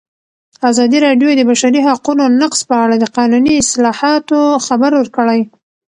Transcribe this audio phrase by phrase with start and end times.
[0.69, 5.41] ازادي راډیو د د بشري حقونو نقض په اړه د قانوني اصلاحاتو خبر ورکړی.